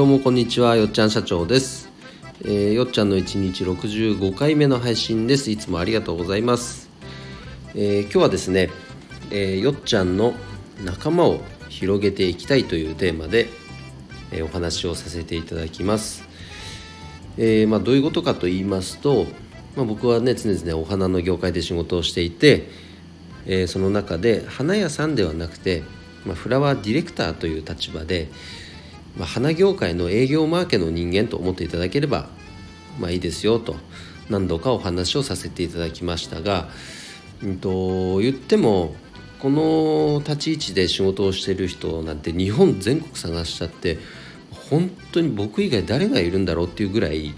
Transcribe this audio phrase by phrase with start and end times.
[0.00, 1.90] どうもこんにちはよっちゃん社長です、
[2.40, 5.50] えー、よっちゃんの1日65回目の配信です。
[5.50, 6.88] いつもありがとうございます、
[7.74, 8.70] えー、今日はですね、
[9.30, 10.32] えー、よっちゃんの
[10.82, 13.50] 仲間を広げていきたいというテーマで、
[14.32, 16.24] えお話をさせていただきます、
[17.36, 19.26] えまあ、どういうことかと言いますと、
[19.76, 22.70] まあ、僕はね常々お花の業界で仕事をしていて、
[23.44, 25.82] えその中で花屋さんではなくて、
[26.24, 28.30] まあ、フラワーディレクターという立場で
[29.16, 32.28] まあ、花業界の営業マーケの人間と思っていただければ
[32.98, 33.76] まあいいですよと
[34.28, 36.68] 何度かお話をさせていただきましたが、
[37.42, 38.94] うんと、言っても
[39.40, 43.98] この立ち位置で仕事をしている人なんて日本全国探しちゃって
[44.50, 47.34] 本当に僕以外誰がいるんだろうっていうぐらい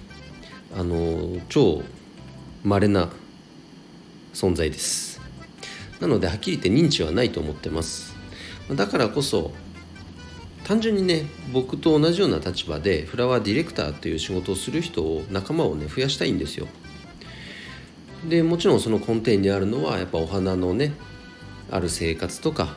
[0.77, 1.83] あの超
[2.65, 3.11] 稀な
[4.35, 5.21] 存在です。
[6.01, 8.15] なのではっきり言って認知はないと思ってます。
[8.75, 9.53] だからこそ
[10.65, 16.69] 単純にね僕と同じような立場でフラワーディレクターという仕事をする人を仲間をね増やしたいんですよ。
[18.29, 20.93] でもちろんその根底にあるのはやっぱお花のね
[21.71, 22.77] ある生活とか、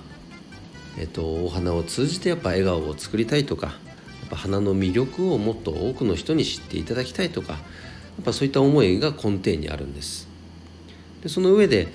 [0.97, 3.73] えっと、お花を通じてやっぱ笑顔を作りたいとかや
[4.25, 7.59] っぱ花の魅力をもっと多くの人に知っていただきたいとかや
[8.21, 10.27] っぱそういった思いが根底にあるんです。
[11.21, 11.89] でその上で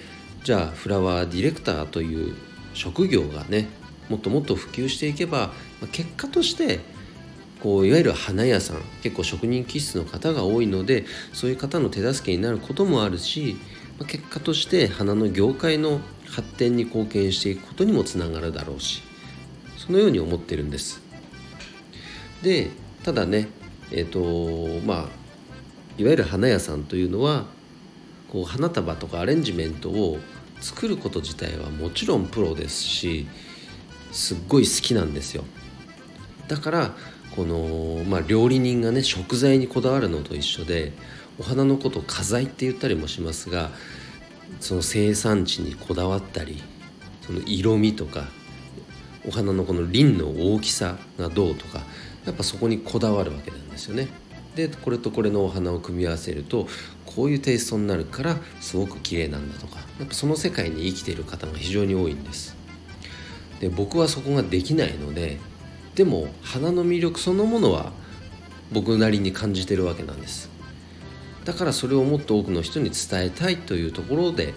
[0.44, 2.36] じゃあフラワーディレクターという
[2.74, 3.68] 職業がね
[4.10, 5.52] もっともっと普及していけば
[5.92, 6.80] 結果として
[7.62, 13.56] こういわゆる花屋さん結構職人気質の方が多いのでそういう方の手助けになることもあるし
[14.06, 19.02] 結果として花の業界の発展に貢献していくことにもつながるだろうし
[19.76, 21.00] そのように思ってるんです。
[22.42, 22.70] で
[23.02, 23.48] ただね
[23.90, 24.98] えっ、ー、とまあ
[25.98, 27.44] いわゆる花屋さんというのは
[28.28, 30.18] こう花束とかアレンジメントを
[30.60, 33.26] 作ること自体はもちろんプロですし
[34.12, 35.44] すっごい好きなんですよ
[36.48, 36.94] だから
[37.36, 40.92] この、まあ、料理人がね食材にこだわるのと一緒で
[41.38, 43.70] お花のことを花材って言ったりもしますが
[44.58, 46.62] その生産地にこだわったり
[47.22, 48.28] その色味とか
[49.26, 51.84] お花のこの輪の大きさがどうとか
[52.26, 54.08] やっぱそこにこだわるわけなんですよね。
[54.54, 56.66] でこれとこれのお花を組み合わせると
[57.06, 62.59] こういうテイストになるからすごく綺麗なんだとかやっぱその世界に生きている方が非常に多いんです。
[63.60, 65.38] で僕はそこができないので
[65.94, 67.92] でも花の魅力そのものは
[68.72, 70.48] 僕なりに感じてるわけなんです。
[71.44, 74.54] だからそれをもっと多くの人に伝えたいというところで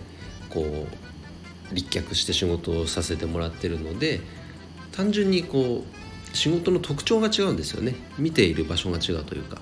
[0.49, 4.21] こう立脚して仕事をさせてもらってるので
[4.91, 7.95] 単純にこう仕事の特徴が違うんですよね。
[8.17, 9.59] 見ている場所が違うというか。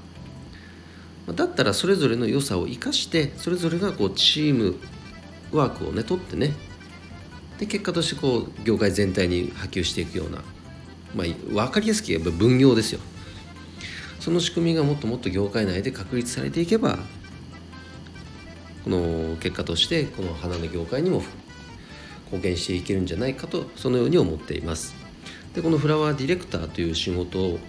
[1.34, 4.76] だったらそれぞれの良さを生かしてそれぞれがこうチーム
[5.52, 6.54] ワークをね取ってね
[7.62, 10.40] で結果としてこう業界全体に波及していくような、
[11.14, 11.28] まあ、
[11.68, 13.00] 分かりやすく言えば分業ですよ。
[14.20, 16.98] その仕組みがもっともっと業界内で確立されていけば
[18.84, 21.22] この結果としてこの花の業界にも
[22.26, 24.96] 貢献していけるんじゃないかとそのように思っています。
[25.54, 27.60] でこのフラワーディレクターという仕事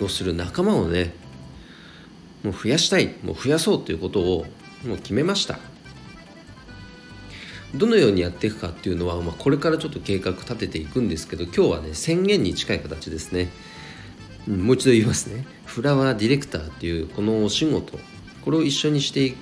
[0.00, 1.12] をする仲間をね
[2.42, 4.46] もう増やしたいもう増やそうということを
[4.86, 5.58] もう決めました。
[7.74, 13.50] どのようにやっていくかっていうのは、まあ、これからちょっと計画立てていくんですけど今日はね宣言に近い形ですね、
[14.48, 15.44] うん、もう一度言いますね。
[15.64, 17.98] フラワーディレクターっていうこのお仕事
[18.44, 19.34] これを一緒にして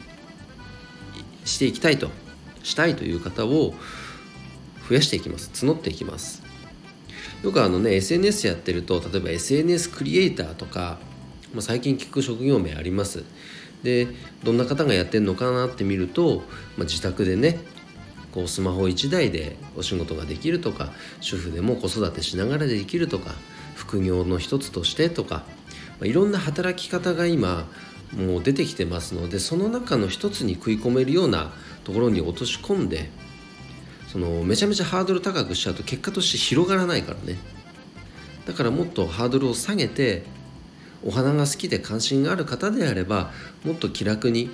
[1.44, 2.10] していきたいと
[2.62, 3.75] したいという方を
[4.88, 5.50] 増やしていきます。
[5.66, 6.43] 募っていきます。
[7.43, 10.99] よくあのね SNS やってると例えば SNS クリエイターとか、
[11.53, 13.25] まあ、最近聞く職業名あります。
[13.82, 14.06] で
[14.44, 16.44] どんな方がやってるのかなって見ると、
[16.76, 17.59] まあ、自宅でね
[18.32, 23.32] こうスマホ1台でお仕事ができるとか主婦でも子育てしながらできるとか
[23.75, 25.44] 副業の一つとしてとか、
[25.98, 27.69] まあ、いろんな働き方が今
[28.16, 31.53] もう出てきてますのでその中の一つに食い込めるような
[31.84, 33.10] ところに落とし込んで
[34.09, 37.38] そのめちゃめちゃハードル高くしちゃうと結果として広がらないからね。
[38.46, 40.25] だからもっとハードルを下げて
[41.05, 43.31] お花が好きで関心がある方であれば
[43.64, 44.50] もっと気楽に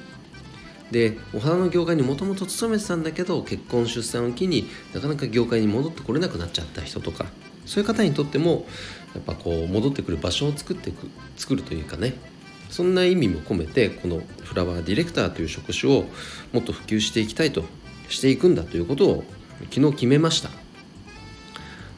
[0.91, 7.27] でお花の業界にもともと勤めてたんだけど結婚出産を機になかなか業界に戻ってこれなくなっちゃった人とか
[7.67, 8.67] そういう方にとっても
[9.15, 12.15] やっぱこう戻ってくる場所を作っていく作るというかね
[12.71, 16.05] そんな意味も込めてこのフラワーディレクターという職種を
[16.53, 17.65] もっと普及していきたいと
[18.09, 19.25] していくんだということを
[19.71, 20.51] 昨日決めました。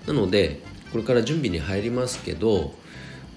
[0.06, 2.74] なのでこれから準備に入りますけど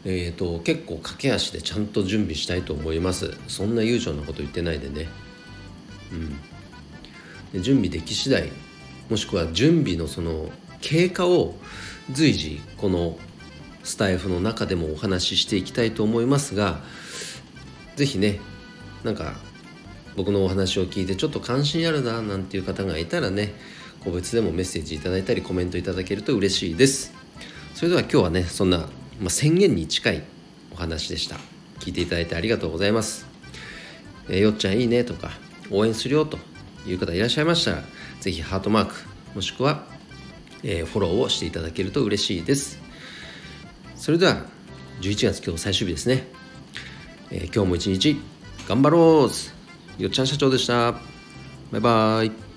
[0.05, 3.37] えーと、結構駆け足でちゃんと準備したいと思います。
[3.47, 5.07] そんな悠長なこと言ってないでね。
[7.53, 8.51] うん、準備でき次第
[9.09, 10.49] もしくは準備のその
[10.81, 11.55] 経過を
[12.11, 13.17] 随時この
[13.83, 16.79] スタイフの中でもお話ししていきたいと思いますが
[17.95, 18.39] 是非ね
[19.03, 19.33] なんか
[20.15, 23.53] 僕のお話を聞いてちょっと関心あるななんていう方がいたらね
[24.03, 27.13] 個別でもメッセージいただいたりコメントいただけると嬉しいです。
[27.73, 28.79] それでは今日はねそんな、
[29.19, 30.23] まあ、宣言に近い
[30.71, 31.37] お話でした。
[31.79, 33.25] 聞いていただいてありがとうございます。
[34.29, 35.31] えー、よっちゃんいいねとか
[35.71, 36.37] 応援するよと
[36.85, 37.83] いう方いらっしゃいましたら
[38.19, 38.95] 是非ハートマーク
[39.35, 39.85] もしくは、
[40.63, 42.79] えー、フォローをしていただけると嬉しいです。
[43.95, 44.45] それでは
[45.01, 46.27] 11月今日最終日ですね、
[47.31, 48.17] えー、今日も一日
[48.67, 50.93] 頑張ろうよっちゃん社長でした。
[51.71, 52.52] バイバーイ。